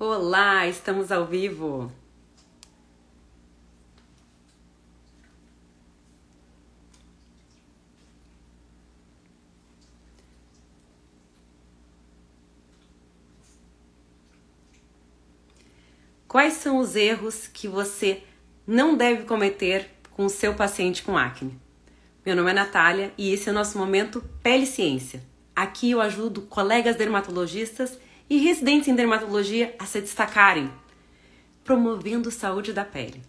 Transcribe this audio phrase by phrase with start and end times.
[0.00, 1.90] Olá, estamos ao vivo.
[16.28, 18.22] Quais são os erros que você
[18.64, 21.60] não deve cometer com o seu paciente com acne?
[22.24, 25.24] Meu nome é Natália e esse é o nosso momento Pele Ciência.
[25.56, 27.98] Aqui eu ajudo colegas dermatologistas
[28.28, 30.70] e residentes em dermatologia a se destacarem,
[31.64, 33.22] promovendo saúde da pele.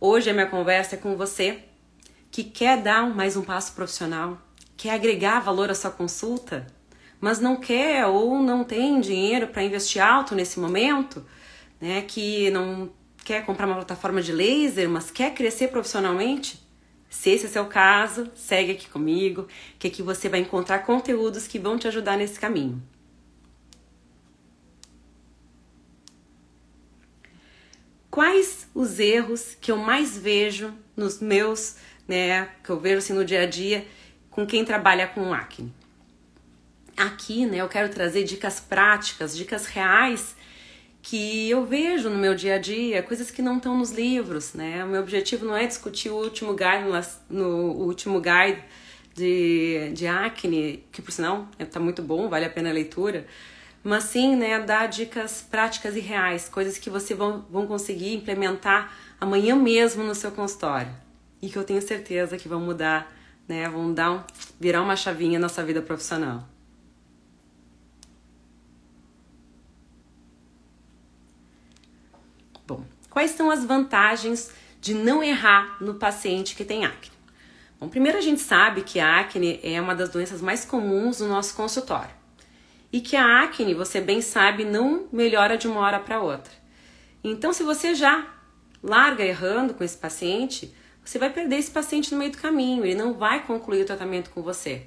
[0.00, 1.60] Hoje a minha conversa é com você
[2.30, 4.40] que quer dar mais um passo profissional,
[4.76, 6.66] quer agregar valor à sua consulta,
[7.20, 11.24] mas não quer ou não tem dinheiro para investir alto nesse momento,
[11.80, 12.02] né?
[12.02, 12.90] Que não
[13.24, 16.60] quer comprar uma plataforma de laser, mas quer crescer profissionalmente.
[17.08, 19.46] Se esse é o seu caso, segue aqui comigo,
[19.78, 22.82] que aqui você vai encontrar conteúdos que vão te ajudar nesse caminho.
[28.12, 33.24] Quais os erros que eu mais vejo nos meus, né, que eu vejo assim no
[33.24, 33.86] dia a dia
[34.30, 35.72] com quem trabalha com acne.
[36.94, 40.36] Aqui, né, eu quero trazer dicas práticas, dicas reais
[41.00, 44.84] que eu vejo no meu dia a dia, coisas que não estão nos livros, né?
[44.84, 46.84] O meu objetivo não é discutir o último guide
[47.28, 48.62] no, no último guide
[49.14, 53.26] de, de acne, que por sinal está muito bom, vale a pena a leitura,
[53.82, 58.92] mas sim né, dar dicas práticas e reais, coisas que você vão, vão conseguir implementar
[59.20, 60.92] amanhã mesmo no seu consultório
[61.40, 63.12] e que eu tenho certeza que vão mudar,
[63.48, 64.22] né, vão dar um,
[64.60, 66.44] virar uma chavinha na sua vida profissional.
[72.64, 77.10] Bom, quais são as vantagens de não errar no paciente que tem acne?
[77.80, 81.26] Bom, primeiro a gente sabe que a acne é uma das doenças mais comuns no
[81.26, 82.21] nosso consultório
[82.92, 86.52] e que a acne, você bem sabe, não melhora de uma hora para outra.
[87.24, 88.26] Então, se você já
[88.82, 92.94] larga errando com esse paciente, você vai perder esse paciente no meio do caminho, ele
[92.94, 94.86] não vai concluir o tratamento com você.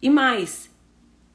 [0.00, 0.70] E mais,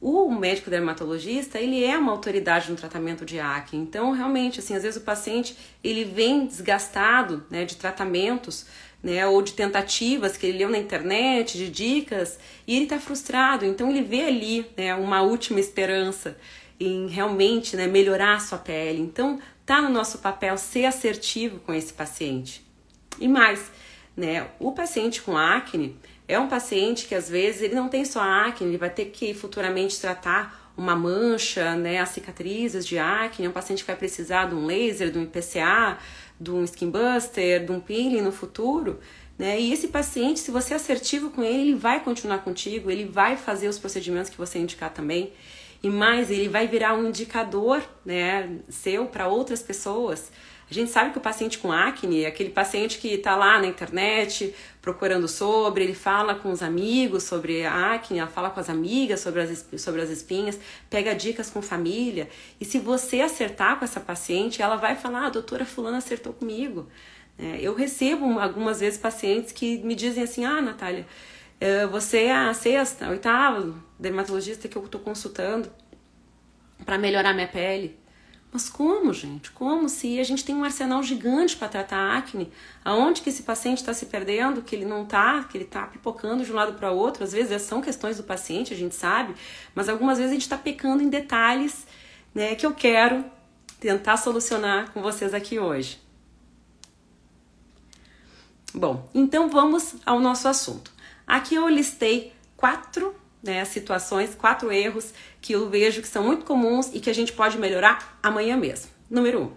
[0.05, 3.79] o médico dermatologista, ele é uma autoridade no tratamento de acne.
[3.81, 8.65] Então, realmente, assim, às vezes o paciente, ele vem desgastado, né, de tratamentos,
[9.01, 12.37] né, ou de tentativas que ele leu na internet, de dicas,
[12.67, 13.65] e ele está frustrado.
[13.65, 16.37] Então ele vê ali né, uma última esperança
[16.77, 19.01] em realmente né, melhorar a sua pele.
[19.01, 22.61] Então tá no nosso papel ser assertivo com esse paciente.
[23.21, 23.71] E mais,
[24.17, 25.97] né, o paciente com acne
[26.27, 29.33] é um paciente que às vezes ele não tem só acne, ele vai ter que
[29.33, 34.45] futuramente tratar uma mancha, né, as cicatrizes de acne, é um paciente que vai precisar
[34.49, 35.97] de um laser, de um IPCA,
[36.39, 38.99] de um skin buster, de um peeling no futuro,
[39.37, 39.59] né?
[39.59, 43.37] E esse paciente, se você é assertivo com ele, ele vai continuar contigo, ele vai
[43.37, 45.33] fazer os procedimentos que você indicar também.
[45.81, 50.31] E mais, ele vai virar um indicador, né, seu para outras pessoas.
[50.73, 53.67] A gente sabe que o paciente com acne é aquele paciente que está lá na
[53.67, 58.71] internet procurando sobre, ele fala com os amigos sobre a acne, ela fala com as
[58.71, 62.27] amigas sobre as, sobre as espinhas, pega dicas com família.
[62.59, 66.33] E se você acertar com essa paciente, ela vai falar: ah, a doutora Fulana acertou
[66.33, 66.87] comigo.
[67.37, 71.05] É, eu recebo algumas vezes pacientes que me dizem assim: ah, Natália,
[71.61, 75.71] é, você é a sexta, a oitava dermatologista que eu estou consultando
[76.83, 78.01] para melhorar minha pele.
[78.53, 79.49] Mas como, gente?
[79.49, 82.51] Como se a gente tem um arsenal gigante para tratar acne?
[82.85, 84.61] Aonde que esse paciente está se perdendo?
[84.61, 87.23] Que ele não está, que ele está pipocando de um lado para outro?
[87.23, 89.33] Às vezes são questões do paciente, a gente sabe,
[89.73, 91.87] mas algumas vezes a gente está pecando em detalhes
[92.33, 93.25] né, que eu quero
[93.79, 95.99] tentar solucionar com vocês aqui hoje.
[98.71, 100.91] Bom, então vamos ao nosso assunto.
[101.25, 106.89] Aqui eu listei quatro né, situações, quatro erros que eu vejo que são muito comuns
[106.93, 108.89] e que a gente pode melhorar amanhã mesmo.
[109.09, 109.51] Número um,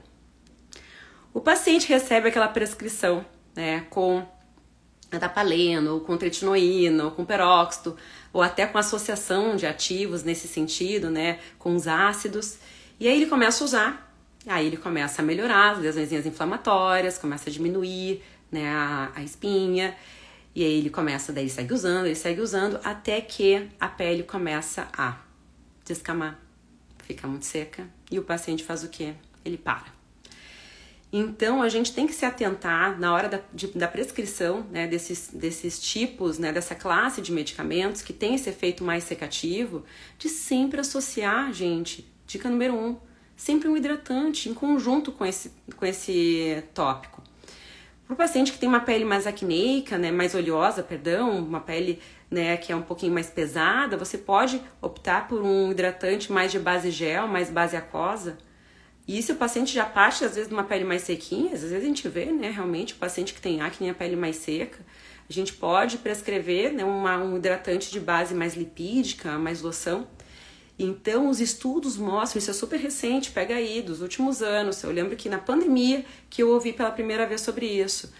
[1.32, 3.24] o paciente recebe aquela prescrição
[3.54, 4.26] né, com
[5.12, 7.96] adapaleno, com tretinoína, com peróxido,
[8.32, 12.58] ou até com associação de ativos nesse sentido, né, com os ácidos,
[12.98, 14.16] e aí ele começa a usar,
[14.46, 19.94] aí ele começa a melhorar as lesões inflamatórias, começa a diminuir né, a, a espinha,
[20.56, 24.22] e aí ele começa, daí ele segue usando, ele segue usando, até que a pele
[24.22, 25.18] começa a
[25.84, 26.40] descamar,
[27.04, 29.12] fica muito seca, e o paciente faz o quê?
[29.44, 29.84] Ele para.
[31.12, 35.28] Então a gente tem que se atentar na hora da, de, da prescrição né, desses,
[35.28, 39.84] desses tipos, né, dessa classe de medicamentos que tem esse efeito mais secativo,
[40.18, 42.96] de sempre associar, gente, dica número um,
[43.36, 47.15] sempre um hidratante em conjunto com esse, com esse tópico.
[48.06, 52.00] Para o paciente que tem uma pele mais acneica, né, mais oleosa, perdão, uma pele
[52.30, 56.58] né, que é um pouquinho mais pesada, você pode optar por um hidratante mais de
[56.60, 58.38] base gel, mais base aquosa.
[59.08, 61.76] E se o paciente já parte, às vezes, de uma pele mais sequinha, às vezes
[61.76, 64.78] a gente vê, né, realmente, o paciente que tem acne e a pele mais seca,
[65.28, 70.06] a gente pode prescrever né, uma, um hidratante de base mais lipídica, mais loção.
[70.78, 74.82] Então, os estudos mostram, isso é super recente, pega aí, dos últimos anos.
[74.82, 78.12] Eu lembro que na pandemia que eu ouvi pela primeira vez sobre isso.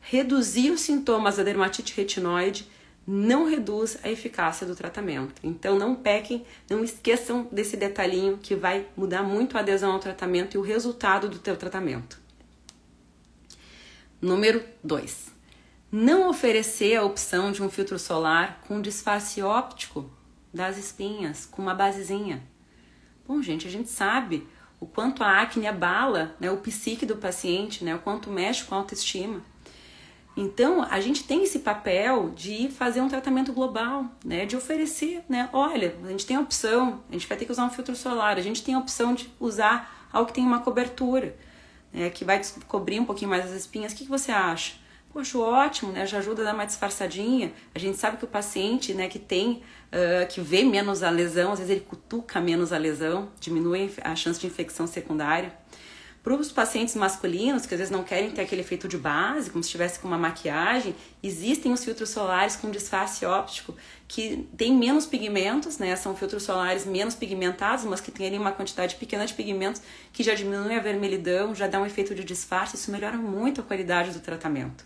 [0.00, 2.66] Reduzir os sintomas da dermatite retinoide
[3.06, 5.34] não reduz a eficácia do tratamento.
[5.42, 10.54] Então não pequem, não esqueçam desse detalhinho que vai mudar muito a adesão ao tratamento
[10.54, 12.20] e o resultado do teu tratamento.
[14.20, 15.32] Número 2.
[15.90, 20.17] Não oferecer a opção de um filtro solar com disfarce óptico
[20.52, 22.42] das espinhas, com uma basezinha.
[23.26, 24.46] Bom, gente, a gente sabe
[24.80, 28.74] o quanto a acne abala né, o psique do paciente, né, o quanto mexe com
[28.74, 29.42] a autoestima.
[30.40, 34.46] Então, a gente tem esse papel de fazer um tratamento global, né?
[34.46, 35.50] De oferecer, né?
[35.52, 38.36] Olha, a gente tem a opção, a gente vai ter que usar um filtro solar,
[38.36, 41.36] a gente tem a opção de usar algo que tem uma cobertura,
[41.92, 42.08] né?
[42.10, 43.92] Que vai cobrir um pouquinho mais as espinhas.
[43.92, 44.76] O que, que você acha?
[45.10, 46.06] Poxa, ótimo, né?
[46.06, 47.52] Já ajuda a dar uma disfarçadinha.
[47.74, 49.62] A gente sabe que o paciente, né, que tem,
[49.92, 54.14] uh, que vê menos a lesão, às vezes ele cutuca menos a lesão, diminui a
[54.14, 55.52] chance de infecção secundária.
[56.22, 59.62] Para os pacientes masculinos, que às vezes não querem ter aquele efeito de base, como
[59.62, 63.74] se estivesse com uma maquiagem, existem os filtros solares com disfarce óptico,
[64.06, 65.96] que tem menos pigmentos, né?
[65.96, 69.80] São filtros solares menos pigmentados, mas que têm uma quantidade pequena de pigmentos
[70.12, 73.64] que já diminui a vermelhidão, já dá um efeito de disfarce, isso melhora muito a
[73.64, 74.84] qualidade do tratamento.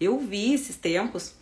[0.00, 1.34] Eu vi esses tempos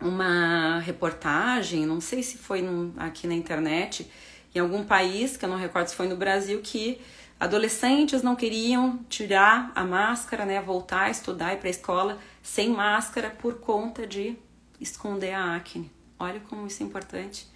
[0.00, 4.10] uma reportagem, não sei se foi num, aqui na internet,
[4.54, 7.00] em algum país, que eu não recordo se foi no Brasil, que
[7.42, 12.70] Adolescentes não queriam tirar a máscara, né, voltar a estudar e para a escola sem
[12.70, 14.36] máscara por conta de
[14.80, 15.90] esconder a acne.
[16.20, 17.51] Olha como isso é importante.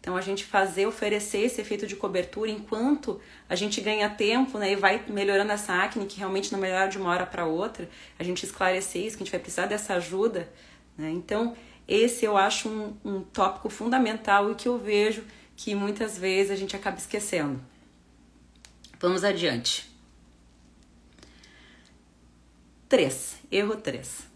[0.00, 4.72] Então a gente fazer, oferecer esse efeito de cobertura enquanto a gente ganha tempo, né,
[4.72, 7.88] e vai melhorando essa acne que realmente não melhora de uma hora para outra.
[8.18, 10.48] A gente esclarecer isso, que a gente vai precisar dessa ajuda,
[10.96, 11.10] né?
[11.10, 11.56] Então
[11.88, 15.24] esse eu acho um, um tópico fundamental e que eu vejo
[15.56, 17.60] que muitas vezes a gente acaba esquecendo.
[19.00, 19.90] Vamos adiante.
[22.88, 23.36] 3.
[23.50, 24.28] Erro 3.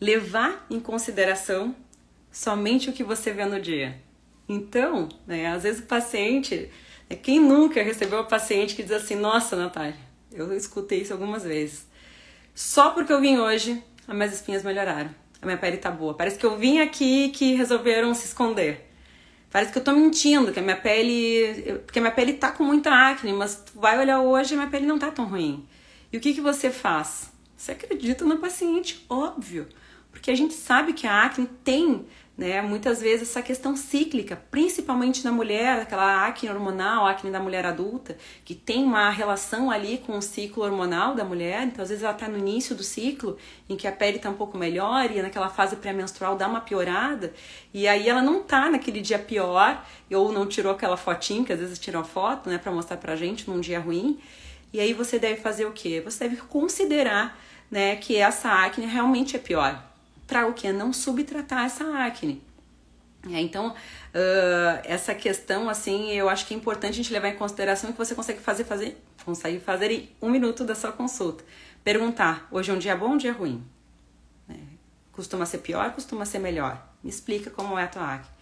[0.00, 1.74] Levar em consideração
[2.30, 4.00] somente o que você vê no dia.
[4.48, 6.70] Então, né, às vezes o paciente,
[7.10, 9.96] né, quem nunca recebeu um paciente que diz assim: Nossa, Natália,
[10.32, 11.86] eu escutei isso algumas vezes.
[12.54, 15.10] Só porque eu vim hoje, as minhas espinhas melhoraram.
[15.42, 16.14] A minha pele tá boa.
[16.14, 18.90] Parece que eu vim aqui que resolveram se esconder.
[19.50, 21.80] Parece que eu tô mentindo, que a minha pele.
[21.84, 24.68] Porque a minha pele tá com muita acne, mas tu vai olhar hoje e minha
[24.68, 25.66] pele não tá tão ruim.
[26.12, 27.30] E o que, que você faz?
[27.56, 29.66] Você acredita no paciente, óbvio.
[30.10, 32.06] Porque a gente sabe que a acne tem
[32.36, 32.60] né?
[32.60, 38.16] Muitas vezes essa questão cíclica, principalmente na mulher, aquela acne hormonal, acne da mulher adulta,
[38.44, 42.12] que tem uma relação ali com o ciclo hormonal da mulher, então às vezes ela
[42.12, 43.38] está no início do ciclo,
[43.68, 47.32] em que a pele está um pouco melhor e naquela fase pré-menstrual dá uma piorada,
[47.72, 49.82] e aí ela não tá naquele dia pior,
[50.12, 53.16] ou não tirou aquela fotinha, que às vezes tiram a foto, né, para mostrar pra
[53.16, 54.20] gente num dia ruim,
[54.74, 56.02] e aí você deve fazer o quê?
[56.04, 57.40] Você deve considerar,
[57.70, 59.95] né, que essa acne realmente é pior
[60.26, 60.70] para o que?
[60.72, 62.42] Não subtratar essa acne.
[63.30, 67.36] É, então, uh, essa questão, assim, eu acho que é importante a gente levar em
[67.36, 71.44] consideração que você consegue fazer, fazer, consegue fazer em um minuto da sua consulta.
[71.82, 73.64] Perguntar, hoje é um dia bom ou um dia ruim?
[74.48, 74.54] É,
[75.10, 76.86] costuma ser pior, costuma ser melhor?
[77.02, 78.36] Me explica como é a tua acne.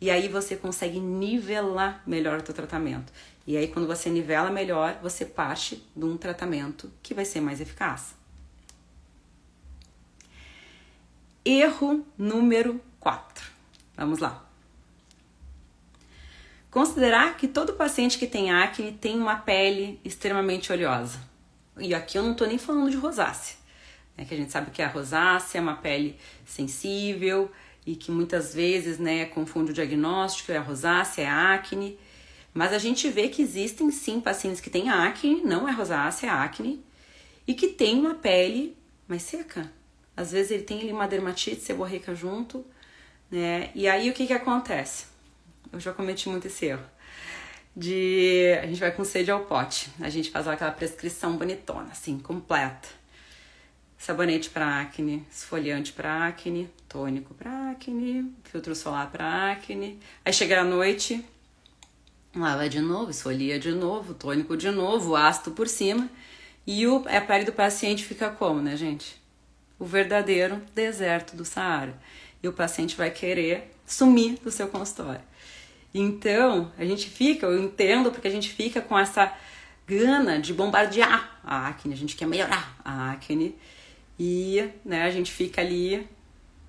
[0.00, 3.12] E aí você consegue nivelar melhor o teu tratamento.
[3.46, 7.60] E aí quando você nivela melhor, você parte de um tratamento que vai ser mais
[7.60, 8.14] eficaz.
[11.44, 13.50] Erro número 4.
[13.96, 14.46] Vamos lá.
[16.70, 21.18] Considerar que todo paciente que tem acne tem uma pele extremamente oleosa.
[21.78, 23.56] E aqui eu não estou nem falando de rosácea,
[24.16, 27.50] né, que a gente sabe que a rosácea é uma pele sensível
[27.84, 31.98] e que muitas vezes né, confunde o diagnóstico, é a rosácea, é a acne.
[32.54, 36.30] Mas a gente vê que existem sim pacientes que têm acne, não é rosácea, é
[36.30, 36.84] acne,
[37.48, 38.76] e que tem uma pele
[39.08, 39.68] mais seca,
[40.16, 42.64] às vezes ele tem ali uma dermatite seborreica junto,
[43.30, 43.70] né?
[43.74, 45.06] E aí o que que acontece?
[45.72, 46.84] Eu já cometi muito esse erro.
[47.74, 49.90] De a gente vai com sede ao pote.
[50.00, 52.88] A gente faz aquela prescrição bonitona, assim, completa.
[53.96, 59.98] Sabonete para acne, esfoliante para acne, tônico para acne, filtro solar para acne.
[60.24, 61.24] Aí chega a noite,
[62.34, 66.10] lava de novo, esfolia de novo, tônico de novo, ácido por cima.
[66.66, 69.21] E o, a pele do paciente fica como, né, gente?
[69.78, 71.98] O verdadeiro deserto do Saara.
[72.42, 75.22] E o paciente vai querer sumir do seu consultório.
[75.94, 79.32] Então, a gente fica, eu entendo, porque a gente fica com essa
[79.86, 83.54] gana de bombardear a acne, a gente quer melhorar a acne
[84.18, 86.08] e né, a gente fica ali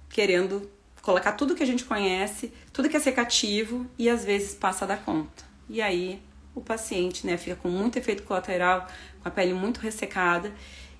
[0.09, 0.69] querendo
[1.01, 4.97] colocar tudo que a gente conhece, tudo que é secativo e às vezes passa da
[4.97, 5.43] conta.
[5.69, 6.21] E aí
[6.55, 8.87] o paciente né, fica com muito efeito colateral,
[9.21, 10.53] com a pele muito ressecada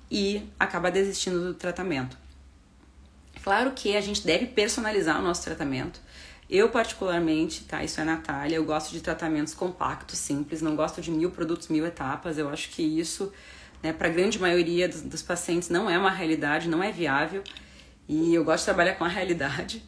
[0.10, 2.18] e acaba desistindo do tratamento.
[3.44, 6.00] Claro que a gente deve personalizar o nosso tratamento.
[6.50, 7.84] Eu, particularmente, tá?
[7.84, 11.86] Isso é Natália, eu gosto de tratamentos compactos, simples, não gosto de mil produtos, mil
[11.86, 12.38] etapas.
[12.38, 13.34] Eu acho que isso,
[13.82, 17.44] né, para a grande maioria dos, dos pacientes, não é uma realidade, não é viável.
[18.08, 19.84] E eu gosto de trabalhar com a realidade.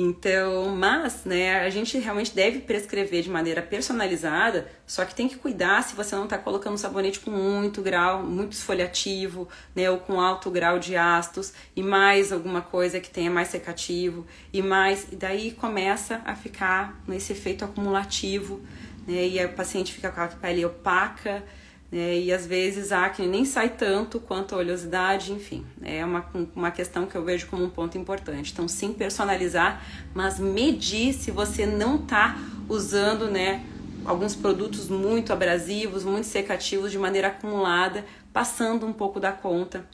[0.00, 5.34] Então, mas, né, a gente realmente deve prescrever de maneira personalizada, só que tem que
[5.34, 10.20] cuidar se você não está colocando sabonete com muito grau, muito esfoliativo, né, ou com
[10.20, 15.16] alto grau de ácidos, e mais alguma coisa que tenha mais secativo, e mais, e
[15.16, 18.60] daí começa a ficar nesse efeito acumulativo,
[19.04, 21.42] né, e aí o paciente fica com a pele opaca,
[21.90, 26.26] né, e às vezes a acne nem sai tanto quanto a oleosidade, enfim, é uma,
[26.54, 28.52] uma questão que eu vejo como um ponto importante.
[28.52, 29.82] Então, sim, personalizar,
[30.14, 32.36] mas medir se você não está
[32.68, 33.64] usando, né,
[34.04, 39.84] alguns produtos muito abrasivos, muito secativos de maneira acumulada, passando um pouco da conta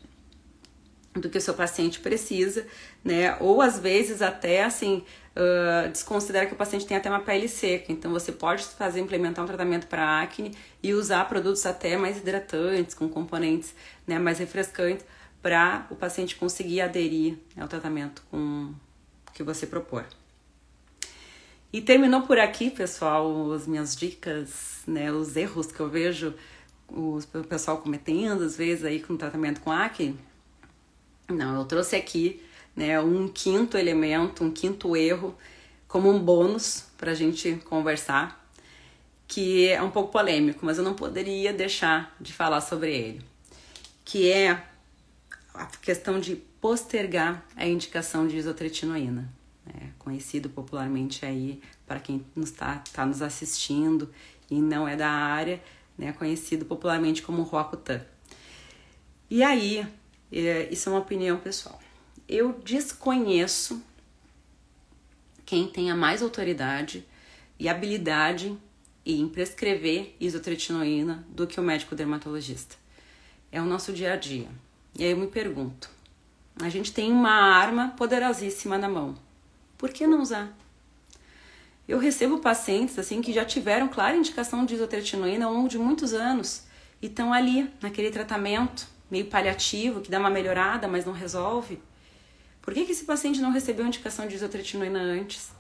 [1.14, 2.66] do que o seu paciente precisa,
[3.04, 3.36] né?
[3.40, 5.04] Ou às vezes até assim
[5.92, 7.90] desconsidera que o paciente tem até uma pele seca.
[7.92, 12.94] Então você pode fazer implementar um tratamento para acne e usar produtos até mais hidratantes,
[12.94, 13.74] com componentes
[14.06, 15.04] né, mais refrescantes,
[15.42, 18.72] para o paciente conseguir aderir ao tratamento com
[19.32, 20.06] que você propor.
[21.72, 26.32] E terminou por aqui, pessoal, as minhas dicas, né, os erros que eu vejo
[26.88, 30.16] o pessoal cometendo às vezes aí com tratamento com acne.
[31.28, 32.40] Não, eu trouxe aqui
[32.74, 35.36] né, um quinto elemento, um quinto erro,
[35.86, 38.44] como um bônus para a gente conversar,
[39.28, 43.22] que é um pouco polêmico, mas eu não poderia deixar de falar sobre ele,
[44.04, 44.62] que é
[45.54, 49.32] a questão de postergar a indicação de isotretinoína,
[49.64, 54.10] né, conhecido popularmente aí para quem está tá nos assistindo
[54.50, 55.62] e não é da área,
[55.96, 58.00] né, conhecido popularmente como Roacutan.
[59.30, 59.86] E aí,
[60.32, 61.83] é, isso é uma opinião pessoal
[62.28, 63.82] eu desconheço
[65.44, 67.06] quem tenha mais autoridade
[67.58, 68.56] e habilidade
[69.04, 72.76] em prescrever isotretinoína do que o médico dermatologista.
[73.52, 74.48] É o nosso dia a dia.
[74.98, 75.90] E aí eu me pergunto:
[76.60, 79.14] a gente tem uma arma poderosíssima na mão,
[79.76, 80.56] por que não usar?
[81.86, 86.14] Eu recebo pacientes assim que já tiveram clara indicação de isotretinoína ao longo de muitos
[86.14, 86.64] anos
[87.02, 91.78] e estão ali naquele tratamento meio paliativo que dá uma melhorada, mas não resolve.
[92.64, 95.52] Por que, que esse paciente não recebeu indicação de isotretinoína antes?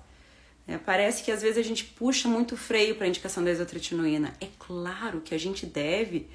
[0.66, 4.32] É, parece que às vezes a gente puxa muito freio para a indicação da isotretinoína.
[4.40, 6.26] É claro que a gente deve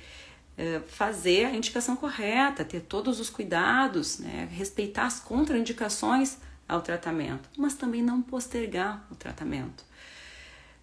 [0.56, 7.50] é, fazer a indicação correta, ter todos os cuidados, né, respeitar as contraindicações ao tratamento,
[7.58, 9.84] mas também não postergar o tratamento.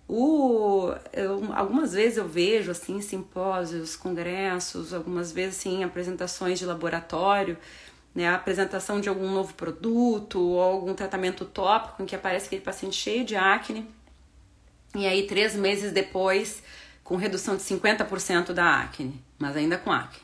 [0.09, 7.57] O, eu, algumas vezes eu vejo assim simpósios, congressos, algumas vezes assim apresentações de laboratório
[8.17, 12.63] né, a apresentação de algum novo produto ou algum tratamento tópico em que aparece aquele
[12.63, 13.87] paciente cheio de acne
[14.95, 16.63] e aí três meses depois
[17.05, 20.23] com redução de 50% da acne, mas ainda com acne.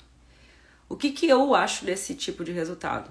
[0.89, 3.11] O que, que eu acho desse tipo de resultado?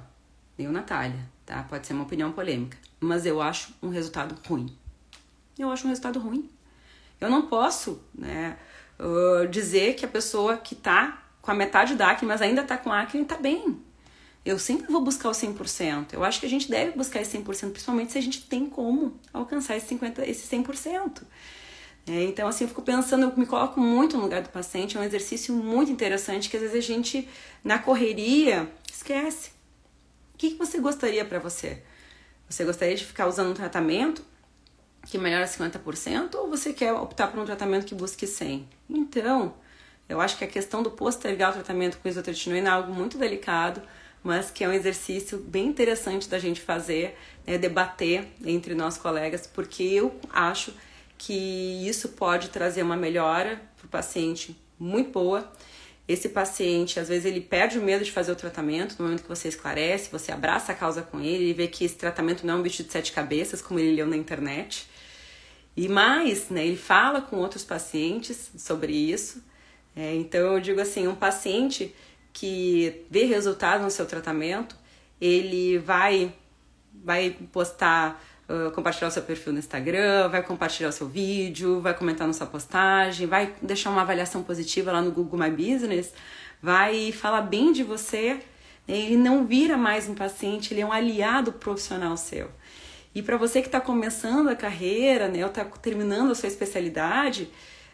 [0.57, 1.63] Eu, Natália, tá?
[1.69, 4.75] Pode ser uma opinião polêmica, mas eu acho um resultado ruim.
[5.59, 6.49] Eu acho um resultado ruim.
[7.19, 8.57] Eu não posso, né,
[8.99, 12.77] uh, dizer que a pessoa que tá com a metade da acne, mas ainda tá
[12.77, 13.79] com acne, tá bem.
[14.43, 16.13] Eu sempre vou buscar o 100%.
[16.13, 19.19] Eu acho que a gente deve buscar esse 100%, principalmente se a gente tem como
[19.31, 21.21] alcançar esse, 50, esse 100%.
[22.07, 24.99] É, então, assim, eu fico pensando, eu me coloco muito no lugar do paciente, é
[24.99, 27.29] um exercício muito interessante que às vezes a gente,
[27.63, 29.51] na correria, esquece.
[30.33, 31.83] O que, que você gostaria para você?
[32.49, 34.25] Você gostaria de ficar usando um tratamento
[35.05, 38.63] que melhora 50% ou você quer optar por um tratamento que busque 100%?
[38.89, 39.53] Então,
[40.09, 43.81] eu acho que a questão do postergar o tratamento com isotretinoína é algo muito delicado,
[44.23, 49.47] mas que é um exercício bem interessante da gente fazer, né, debater entre nós colegas,
[49.47, 50.73] porque eu acho
[51.17, 55.51] que isso pode trazer uma melhora para o paciente muito boa.
[56.07, 59.29] Esse paciente, às vezes, ele perde o medo de fazer o tratamento no momento que
[59.29, 62.57] você esclarece, você abraça a causa com ele, ele vê que esse tratamento não é
[62.57, 64.87] um bicho de sete cabeças, como ele leu na internet.
[65.77, 69.43] E mais, né, ele fala com outros pacientes sobre isso.
[69.95, 71.95] É, então, eu digo assim: um paciente
[72.33, 74.75] que vê resultado no seu tratamento,
[75.19, 76.33] ele vai
[77.03, 81.93] vai postar uh, compartilhar o seu perfil no Instagram, vai compartilhar o seu vídeo, vai
[81.93, 86.13] comentar na sua postagem, vai deixar uma avaliação positiva lá no Google My Business,
[86.61, 88.39] vai falar bem de você.
[88.87, 92.49] Ele não vira mais um paciente, ele é um aliado profissional seu.
[93.13, 97.49] E para você que está começando a carreira, né, ou está terminando a sua especialidade,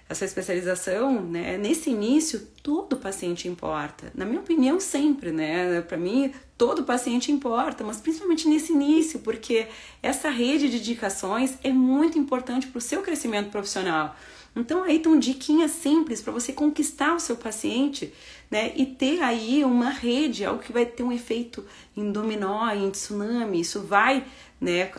[0.09, 4.11] a sua especialização, né, nesse início, todo paciente importa.
[4.15, 5.81] Na minha opinião, sempre, né?
[5.81, 9.67] Para mim, todo paciente importa, mas principalmente nesse início, porque
[10.01, 14.15] essa rede de indicações é muito importante para o seu crescimento profissional.
[14.55, 18.13] Então aí estão diquinhas simples para você conquistar o seu paciente,
[18.49, 18.73] né?
[18.75, 23.59] E ter aí uma rede, algo que vai ter um efeito em dominó, em tsunami.
[23.59, 24.25] Isso vai,
[24.59, 24.89] né?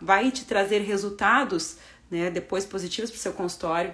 [0.00, 1.78] Vai te trazer resultados,
[2.10, 2.30] né?
[2.30, 3.92] Depois positivos para o seu consultório.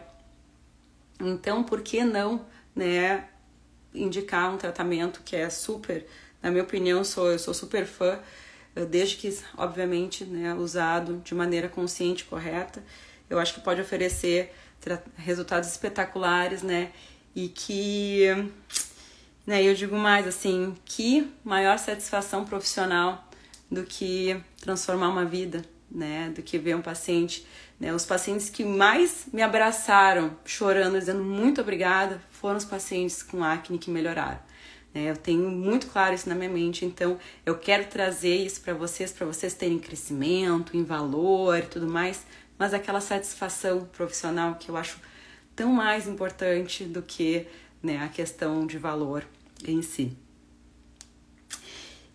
[1.20, 3.28] Então, por que não, né?
[3.92, 6.06] Indicar um tratamento que é super,
[6.42, 8.20] na minha opinião, sou eu sou super fã,
[8.88, 12.82] desde que, obviamente, né, usado de maneira consciente, correta,
[13.28, 14.54] eu acho que pode oferecer
[15.16, 16.92] resultados espetaculares, né?
[17.34, 18.26] E que,
[19.46, 23.28] né, eu digo mais assim, que maior satisfação profissional
[23.70, 26.32] do que transformar uma vida, né?
[26.34, 27.46] Do que ver um paciente,
[27.80, 27.94] né?
[27.94, 33.78] Os pacientes que mais me abraçaram, chorando, dizendo muito obrigada, foram os pacientes com acne
[33.78, 34.38] que melhoraram.
[34.92, 35.10] Né?
[35.10, 39.10] Eu tenho muito claro isso na minha mente, então eu quero trazer isso para vocês,
[39.10, 42.26] para vocês terem crescimento, em valor e tudo mais,
[42.58, 44.98] mas aquela satisfação profissional que eu acho
[45.56, 47.46] tão mais importante do que
[47.82, 49.24] né, a questão de valor
[49.66, 50.14] em si.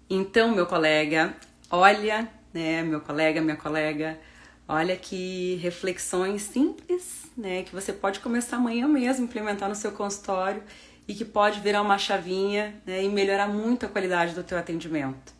[0.07, 1.35] Então, meu colega,
[1.69, 4.19] olha, né, meu colega, minha colega,
[4.67, 10.63] olha que reflexões simples, né, que você pode começar amanhã mesmo implementar no seu consultório
[11.07, 15.35] e que pode virar uma chavinha né, e melhorar muito a qualidade do teu atendimento.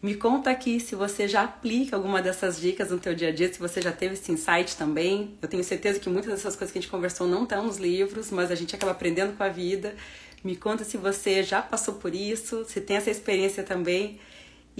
[0.00, 3.52] Me conta aqui se você já aplica alguma dessas dicas no teu dia a dia,
[3.52, 5.36] se você já teve esse insight também.
[5.42, 8.30] Eu tenho certeza que muitas dessas coisas que a gente conversou não estão nos livros,
[8.30, 9.96] mas a gente acaba aprendendo com a vida.
[10.44, 14.20] Me conta se você já passou por isso, se tem essa experiência também.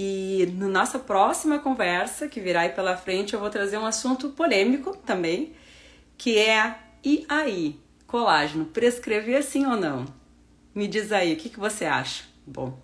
[0.00, 4.28] E na nossa próxima conversa, que virá aí pela frente, eu vou trazer um assunto
[4.28, 5.54] polêmico também,
[6.16, 10.04] que é e aí, colágeno, prescrever sim ou não?
[10.72, 12.22] Me diz aí, o que, que você acha?
[12.46, 12.78] Bom,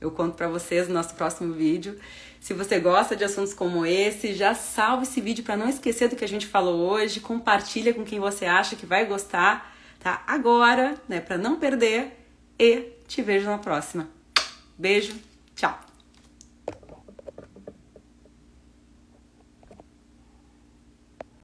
[0.00, 1.96] eu conto para vocês no nosso próximo vídeo.
[2.40, 6.16] Se você gosta de assuntos como esse, já salve esse vídeo para não esquecer do
[6.16, 10.24] que a gente falou hoje, compartilha com quem você acha que vai gostar, tá?
[10.26, 12.18] Agora, né, para não perder
[12.58, 14.08] e te vejo na próxima.
[14.76, 15.14] Beijo,
[15.54, 15.87] tchau.